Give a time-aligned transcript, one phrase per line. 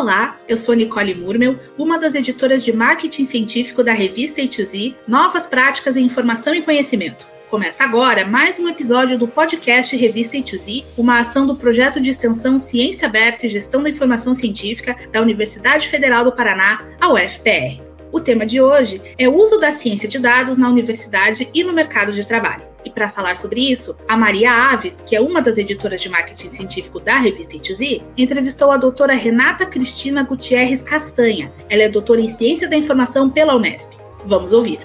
[0.00, 5.46] Olá, eu sou Nicole Murmel, uma das editoras de marketing científico da revista A2Z, Novas
[5.46, 7.26] Práticas em Informação e Conhecimento.
[7.50, 12.58] Começa agora mais um episódio do podcast Revista A2Z, uma ação do projeto de extensão
[12.58, 17.82] Ciência Aberta e Gestão da Informação Científica da Universidade Federal do Paraná, a UFPR.
[18.10, 21.74] O tema de hoje é o uso da ciência de dados na universidade e no
[21.74, 22.69] mercado de trabalho.
[22.84, 26.50] E para falar sobre isso, a Maria Aves, que é uma das editoras de marketing
[26.50, 31.52] científico da revista A2Z, entrevistou a doutora Renata Cristina Gutierrez Castanha.
[31.68, 33.92] Ela é doutora em Ciência da Informação pela Unesp.
[34.24, 34.78] Vamos ouvir.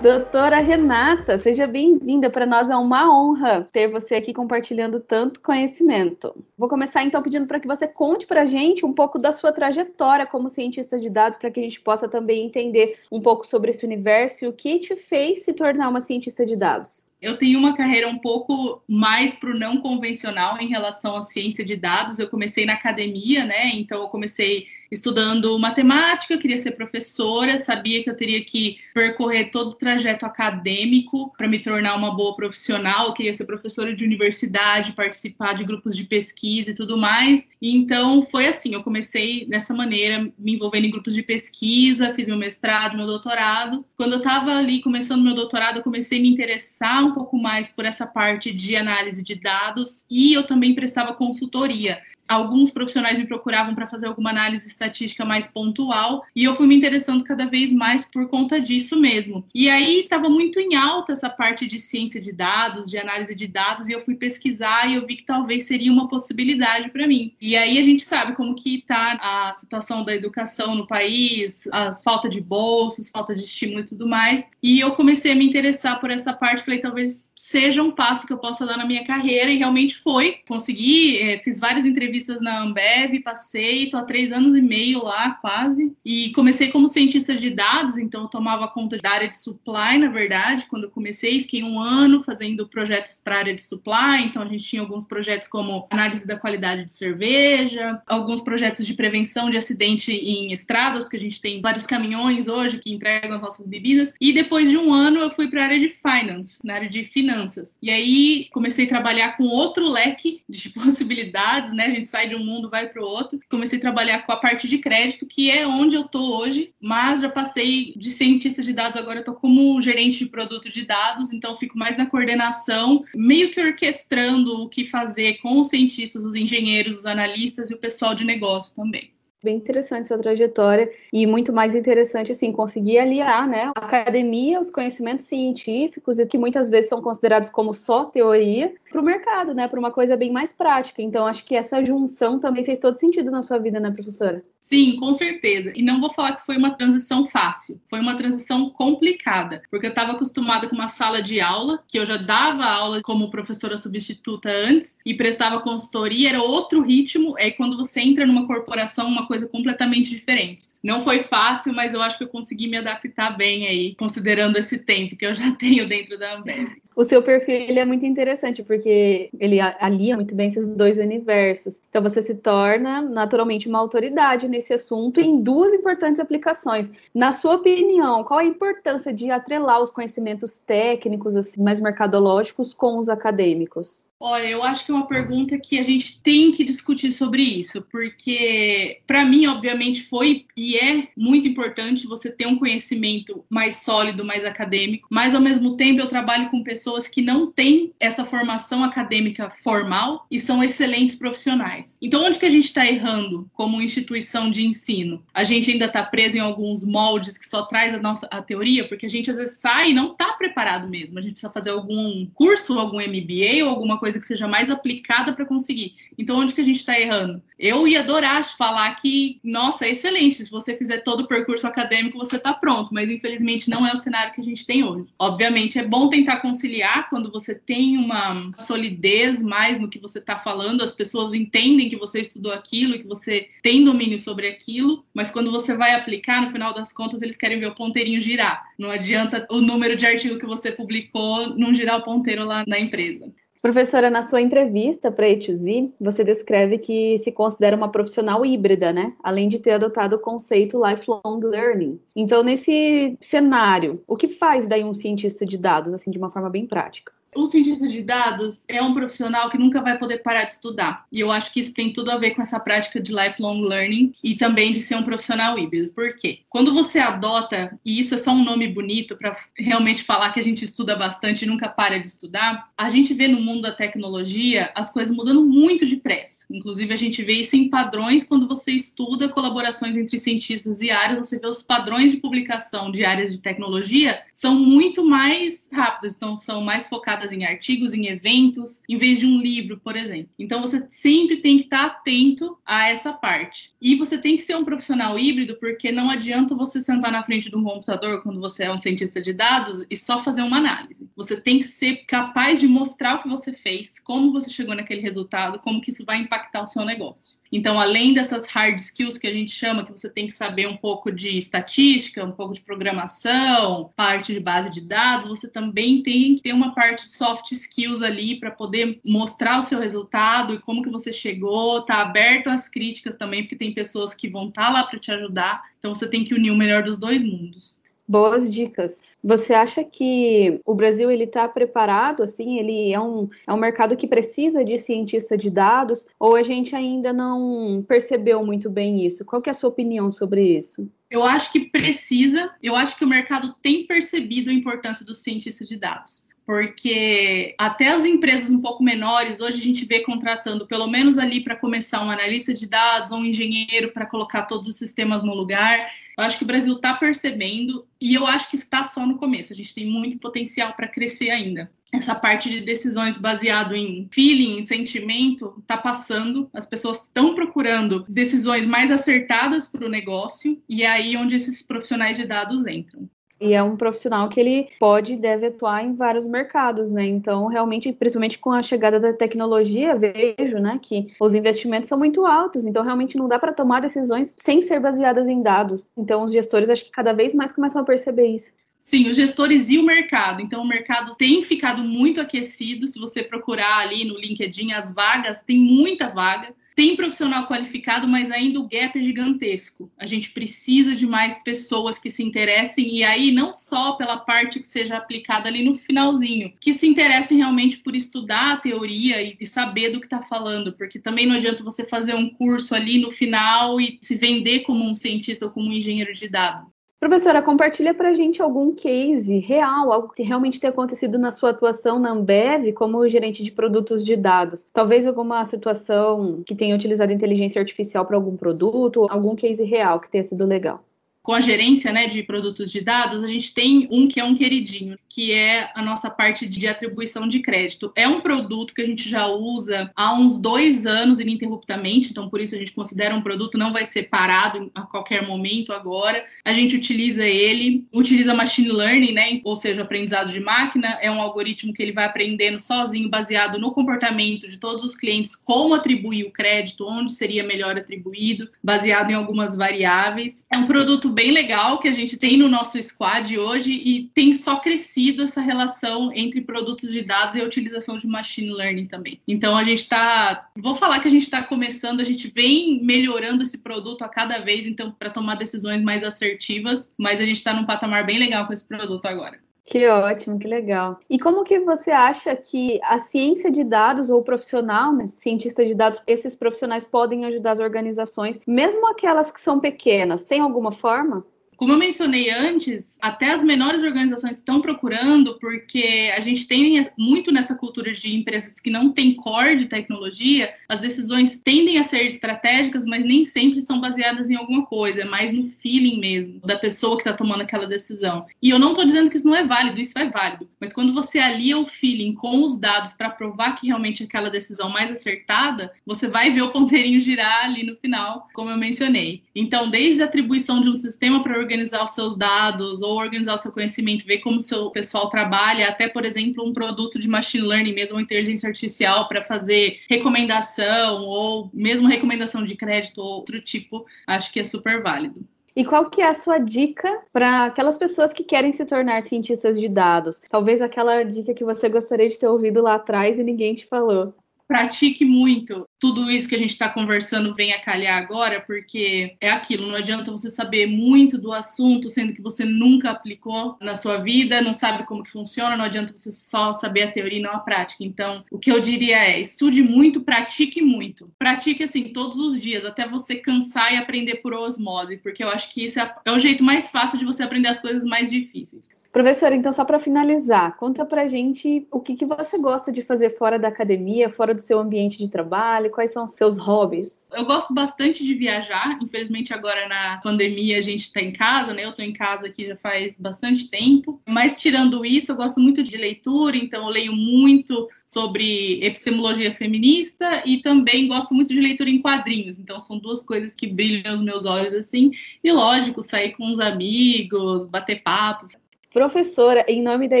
[0.00, 2.30] Doutora Renata, seja bem-vinda.
[2.30, 6.34] Para nós é uma honra ter você aqui compartilhando tanto conhecimento.
[6.56, 9.52] Vou começar então pedindo para que você conte para a gente um pouco da sua
[9.52, 13.72] trajetória como cientista de dados, para que a gente possa também entender um pouco sobre
[13.72, 17.09] esse universo e o que te fez se tornar uma cientista de dados.
[17.20, 21.64] Eu tenho uma carreira um pouco mais para o não convencional em relação à ciência
[21.64, 22.18] de dados.
[22.18, 23.70] Eu comecei na academia, né?
[23.74, 29.68] Então eu comecei estudando matemática, queria ser professora, sabia que eu teria que percorrer todo
[29.68, 34.92] o trajeto acadêmico para me tornar uma boa profissional, eu queria ser professora de universidade,
[34.92, 37.46] participar de grupos de pesquisa e tudo mais.
[37.62, 42.26] E então foi assim, eu comecei dessa maneira, me envolvendo em grupos de pesquisa, fiz
[42.26, 43.84] meu mestrado, meu doutorado.
[43.96, 47.68] Quando eu estava ali começando meu doutorado, eu comecei a me interessar um pouco mais
[47.68, 53.26] por essa parte de análise de dados e eu também prestava consultoria alguns profissionais me
[53.26, 57.72] procuravam para fazer alguma análise estatística mais pontual e eu fui me interessando cada vez
[57.72, 59.44] mais por conta disso mesmo.
[59.52, 63.48] E aí estava muito em alta essa parte de ciência de dados, de análise de
[63.48, 67.34] dados e eu fui pesquisar e eu vi que talvez seria uma possibilidade para mim.
[67.40, 71.92] E aí a gente sabe como que está a situação da educação no país, a
[71.92, 74.48] falta de bolsas, falta de estímulo e tudo mais.
[74.62, 78.32] E eu comecei a me interessar por essa parte, falei talvez seja um passo que
[78.32, 80.38] eu possa dar na minha carreira e realmente foi.
[80.46, 85.04] Consegui, é, fiz várias entrevistas entrevistas na Ambev, passei, tô há três anos e meio
[85.04, 85.92] lá, quase.
[86.04, 90.08] E comecei como cientista de dados, então eu tomava conta da área de supply, na
[90.08, 91.40] verdade, quando eu comecei.
[91.40, 95.04] Fiquei um ano fazendo projetos para a área de supply, então a gente tinha alguns
[95.04, 101.02] projetos como análise da qualidade de cerveja, alguns projetos de prevenção de acidente em estradas,
[101.02, 104.12] porque a gente tem vários caminhões hoje que entregam as nossas bebidas.
[104.20, 107.04] E depois de um ano eu fui para a área de finance, na área de
[107.04, 107.78] finanças.
[107.82, 111.86] E aí comecei a trabalhar com outro leque de possibilidades, né?
[111.86, 113.40] A gente sai de um mundo, vai para o outro.
[113.48, 117.20] Comecei a trabalhar com a parte de crédito, que é onde eu estou hoje, mas
[117.20, 121.32] já passei de cientista de dados, agora eu estou como gerente de produto de dados,
[121.32, 126.34] então fico mais na coordenação, meio que orquestrando o que fazer com os cientistas, os
[126.34, 129.10] engenheiros, os analistas e o pessoal de negócio também
[129.42, 134.70] bem interessante sua trajetória e muito mais interessante assim conseguir aliar né a academia os
[134.70, 139.66] conhecimentos científicos e que muitas vezes são considerados como só teoria para o mercado né
[139.66, 141.00] para uma coisa bem mais prática.
[141.00, 144.94] Então acho que essa junção também fez todo sentido na sua vida né professora Sim,
[144.96, 145.72] com certeza.
[145.74, 147.80] E não vou falar que foi uma transição fácil.
[147.88, 152.06] Foi uma transição complicada, porque eu estava acostumada com uma sala de aula, que eu
[152.06, 157.34] já dava aula como professora substituta antes e prestava consultoria, era outro ritmo.
[157.38, 160.68] É quando você entra numa corporação, uma coisa completamente diferente.
[160.82, 164.78] Não foi fácil, mas eu acho que eu consegui me adaptar bem aí, considerando esse
[164.78, 166.70] tempo que eu já tenho dentro da Ambev.
[167.00, 171.80] O seu perfil ele é muito interessante porque ele alia muito bem esses dois universos.
[171.88, 176.92] Então você se torna naturalmente uma autoridade nesse assunto em duas importantes aplicações.
[177.14, 183.00] Na sua opinião, qual a importância de atrelar os conhecimentos técnicos assim, mais mercadológicos com
[183.00, 184.04] os acadêmicos?
[184.22, 187.80] Olha, eu acho que é uma pergunta que a gente tem que discutir sobre isso,
[187.90, 194.22] porque para mim, obviamente, foi e é muito importante você ter um conhecimento mais sólido,
[194.22, 198.84] mais acadêmico, mas ao mesmo tempo eu trabalho com pessoas que não têm essa formação
[198.84, 201.96] acadêmica formal e são excelentes profissionais.
[202.02, 205.24] Então, onde que a gente está errando como instituição de ensino?
[205.32, 208.86] A gente ainda está preso em alguns moldes que só traz a nossa a teoria,
[208.86, 211.18] porque a gente às vezes sai e não está preparado mesmo.
[211.18, 214.70] A gente precisa fazer algum curso, algum MBA ou alguma coisa coisa que seja mais
[214.70, 215.94] aplicada para conseguir.
[216.18, 217.40] Então, onde que a gente está errando?
[217.58, 222.18] Eu ia adorar falar que, nossa, é excelente, se você fizer todo o percurso acadêmico,
[222.18, 225.06] você está pronto, mas infelizmente não é o cenário que a gente tem hoje.
[225.18, 230.38] Obviamente, é bom tentar conciliar quando você tem uma solidez mais no que você está
[230.38, 235.30] falando, as pessoas entendem que você estudou aquilo, que você tem domínio sobre aquilo, mas
[235.30, 238.64] quando você vai aplicar, no final das contas, eles querem ver o ponteirinho girar.
[238.78, 242.78] Não adianta o número de artigo que você publicou não girar o ponteiro lá na
[242.78, 243.30] empresa.
[243.62, 248.90] Professora, na sua entrevista para a E2Z, você descreve que se considera uma profissional híbrida,
[248.90, 249.14] né?
[249.22, 252.00] Além de ter adotado o conceito lifelong learning.
[252.16, 256.48] Então, nesse cenário, o que faz daí um cientista de dados, assim, de uma forma
[256.48, 257.12] bem prática?
[257.34, 261.06] O cientista de dados é um profissional que nunca vai poder parar de estudar.
[261.12, 264.12] E eu acho que isso tem tudo a ver com essa prática de lifelong learning
[264.22, 265.92] e também de ser um profissional híbrido.
[265.92, 266.40] Por quê?
[266.48, 270.42] Quando você adota, e isso é só um nome bonito para realmente falar que a
[270.42, 274.72] gente estuda bastante e nunca para de estudar, a gente vê no mundo da tecnologia
[274.74, 276.44] as coisas mudando muito depressa.
[276.50, 281.28] Inclusive, a gente vê isso em padrões quando você estuda colaborações entre cientistas e áreas,
[281.28, 286.34] você vê os padrões de publicação de áreas de tecnologia são muito mais rápidos, então
[286.34, 290.30] são mais focados em artigos, em eventos, em vez de um livro, por exemplo.
[290.38, 293.72] Então você sempre tem que estar atento a essa parte.
[293.80, 297.50] E você tem que ser um profissional híbrido, porque não adianta você sentar na frente
[297.50, 301.08] de um computador quando você é um cientista de dados e só fazer uma análise.
[301.16, 305.00] Você tem que ser capaz de mostrar o que você fez, como você chegou naquele
[305.00, 307.39] resultado, como que isso vai impactar o seu negócio.
[307.52, 310.76] Então, além dessas hard skills que a gente chama, que você tem que saber um
[310.76, 316.36] pouco de estatística, um pouco de programação, parte de base de dados, você também tem
[316.36, 320.60] que ter uma parte de soft skills ali para poder mostrar o seu resultado e
[320.60, 324.66] como que você chegou, tá aberto às críticas também, porque tem pessoas que vão estar
[324.66, 325.62] tá lá para te ajudar.
[325.80, 327.79] Então, você tem que unir o melhor dos dois mundos.
[328.10, 329.16] Boas dicas.
[329.22, 332.24] Você acha que o Brasil ele está preparado?
[332.24, 336.08] Assim, ele é um, é um mercado que precisa de cientista de dados?
[336.18, 339.24] Ou a gente ainda não percebeu muito bem isso?
[339.24, 340.90] Qual é a sua opinião sobre isso?
[341.08, 342.52] Eu acho que precisa.
[342.60, 347.88] Eu acho que o mercado tem percebido a importância dos cientistas de dados porque até
[347.88, 352.04] as empresas um pouco menores, hoje a gente vê contratando pelo menos ali para começar
[352.04, 355.90] um analista de dados, um engenheiro para colocar todos os sistemas no lugar.
[356.18, 359.52] Eu acho que o Brasil está percebendo e eu acho que está só no começo.
[359.52, 361.70] A gente tem muito potencial para crescer ainda.
[361.92, 366.48] Essa parte de decisões baseado em feeling, em sentimento, está passando.
[366.52, 371.62] As pessoas estão procurando decisões mais acertadas para o negócio e é aí onde esses
[371.62, 373.08] profissionais de dados entram.
[373.40, 377.06] E é um profissional que ele pode e deve atuar em vários mercados, né?
[377.06, 382.26] Então, realmente, principalmente com a chegada da tecnologia, vejo, né, que os investimentos são muito
[382.26, 382.66] altos.
[382.66, 385.88] Então, realmente não dá para tomar decisões sem ser baseadas em dados.
[385.96, 388.52] Então, os gestores acho que cada vez mais começam a perceber isso.
[388.78, 390.40] Sim, os gestores e o mercado.
[390.42, 392.88] Então, o mercado tem ficado muito aquecido.
[392.88, 396.54] Se você procurar ali no LinkedIn as vagas, tem muita vaga.
[396.74, 399.90] Tem profissional qualificado, mas ainda o gap é gigantesco.
[399.98, 404.60] A gente precisa de mais pessoas que se interessem, e aí não só pela parte
[404.60, 409.46] que seja aplicada ali no finalzinho, que se interessem realmente por estudar a teoria e,
[409.46, 413.10] saber do que está falando, porque também não adianta você fazer um curso ali no
[413.10, 416.79] final e se vender como um cientista ou como um engenheiro de dados.
[417.00, 421.48] Professora, compartilha para a gente algum case real, algo que realmente tenha acontecido na sua
[421.48, 424.68] atuação na Ambev como gerente de produtos de dados.
[424.70, 430.10] Talvez alguma situação que tenha utilizado inteligência artificial para algum produto, algum case real que
[430.10, 430.84] tenha sido legal
[431.22, 434.34] com a gerência né, de produtos de dados, a gente tem um que é um
[434.34, 437.92] queridinho, que é a nossa parte de atribuição de crédito.
[437.94, 442.40] É um produto que a gente já usa há uns dois anos ininterruptamente, então por
[442.40, 446.24] isso a gente considera um produto, não vai ser parado a qualquer momento agora.
[446.44, 451.20] A gente utiliza ele, utiliza machine learning, né, ou seja, aprendizado de máquina, é um
[451.20, 456.24] algoritmo que ele vai aprendendo sozinho, baseado no comportamento de todos os clientes, como atribuir
[456.24, 460.46] o crédito, onde seria melhor atribuído, baseado em algumas variáveis.
[460.50, 464.34] É um produto bem legal que a gente tem no nosso squad hoje e tem
[464.34, 469.20] só crescido essa relação entre produtos de dados e a utilização de machine learning também.
[469.26, 473.42] Então a gente está, vou falar que a gente está começando, a gente vem melhorando
[473.42, 477.52] esse produto a cada vez, então para tomar decisões mais assertivas, mas a gente está
[477.52, 479.38] num patamar bem legal com esse produto agora.
[479.70, 480.98] Que ótimo, que legal.
[481.08, 485.64] E como que você acha que a ciência de dados ou o profissional, né, cientista
[485.64, 490.24] de dados, esses profissionais podem ajudar as organizações, mesmo aquelas que são pequenas?
[490.24, 491.24] Tem alguma forma?
[491.60, 497.30] Como eu mencionei antes, até as menores organizações estão procurando, porque a gente tem muito
[497.30, 502.06] nessa cultura de empresas que não têm core de tecnologia, as decisões tendem a ser
[502.06, 506.56] estratégicas, mas nem sempre são baseadas em alguma coisa, é mais no feeling mesmo da
[506.56, 508.24] pessoa que está tomando aquela decisão.
[508.40, 510.94] E eu não estou dizendo que isso não é válido, isso é válido, mas quando
[510.94, 515.70] você alia o feeling com os dados para provar que realmente aquela decisão mais acertada,
[515.84, 519.24] você vai ver o ponteirinho girar ali no final, como eu mencionei.
[519.36, 523.38] Então, desde a atribuição de um sistema para organizar os seus dados ou organizar o
[523.38, 527.46] seu conhecimento, ver como o seu pessoal trabalha, até, por exemplo, um produto de machine
[527.46, 533.84] learning, mesmo inteligência artificial para fazer recomendação ou mesmo recomendação de crédito ou outro tipo,
[534.06, 535.26] acho que é super válido.
[535.56, 539.58] E qual que é a sua dica para aquelas pessoas que querem se tornar cientistas
[539.58, 540.22] de dados?
[540.30, 544.14] Talvez aquela dica que você gostaria de ter ouvido lá atrás e ninguém te falou
[544.50, 545.64] pratique muito.
[545.80, 549.76] Tudo isso que a gente está conversando vem a calhar agora, porque é aquilo, não
[549.76, 554.52] adianta você saber muito do assunto, sendo que você nunca aplicou na sua vida, não
[554.52, 557.82] sabe como que funciona, não adianta você só saber a teoria e não a prática.
[557.82, 561.10] Então, o que eu diria é, estude muito, pratique muito.
[561.18, 565.50] Pratique, assim, todos os dias, até você cansar e aprender por osmose, porque eu acho
[565.50, 568.68] que isso é, é o jeito mais fácil de você aprender as coisas mais difíceis.
[568.92, 573.10] Professora, então só para finalizar, conta pra gente o que, que você gosta de fazer
[573.10, 576.94] fora da academia, fora do seu ambiente de trabalho, quais são os seus hobbies?
[577.12, 578.78] Eu gosto bastante de viajar.
[578.80, 581.64] Infelizmente, agora na pandemia a gente está em casa, né?
[581.64, 584.00] Eu estou em casa aqui já faz bastante tempo.
[584.06, 590.22] Mas tirando isso, eu gosto muito de leitura, então eu leio muito sobre epistemologia feminista
[590.24, 592.38] e também gosto muito de leitura em quadrinhos.
[592.38, 594.92] Então são duas coisas que brilham os meus olhos assim.
[595.22, 598.26] E lógico, sair com os amigos, bater papo.
[598.72, 600.00] Professora, em nome da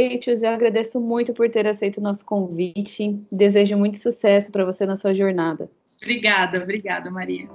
[0.00, 3.18] EITUZ, eu agradeço muito por ter aceito o nosso convite.
[3.30, 5.68] Desejo muito sucesso para você na sua jornada.
[6.00, 7.48] Obrigada, obrigada, Maria.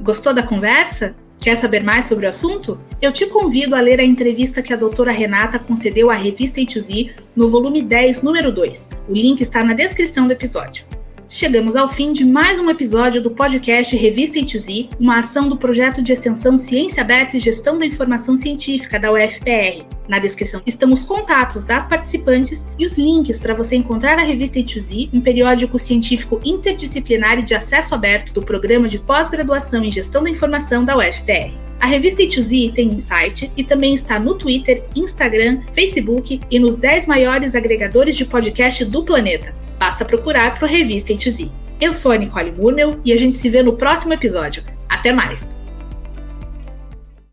[0.00, 1.16] Gostou da conversa?
[1.36, 2.80] Quer saber mais sobre o assunto?
[3.02, 7.14] Eu te convido a ler a entrevista que a doutora Renata concedeu à revista A2Z
[7.34, 8.90] no volume 10, número 2.
[9.08, 10.86] O link está na descrição do episódio.
[11.30, 16.00] Chegamos ao fim de mais um episódio do podcast Revista A2Z, uma ação do projeto
[16.00, 19.84] de extensão Ciência Aberta e Gestão da Informação Científica da UFPR.
[20.08, 24.58] Na descrição estão os contatos das participantes e os links para você encontrar a revista
[24.58, 30.22] A2Z, um periódico científico interdisciplinar e de acesso aberto do programa de pós-graduação em Gestão
[30.22, 31.52] da Informação da UFPR.
[31.78, 36.76] A revista A2Z tem um site e também está no Twitter, Instagram, Facebook e nos
[36.76, 39.67] 10 maiores agregadores de podcast do planeta.
[39.78, 41.50] Basta procurar por Revista A2Z.
[41.80, 44.64] Eu sou a Nicole Murmel e a gente se vê no próximo episódio.
[44.88, 45.57] Até mais!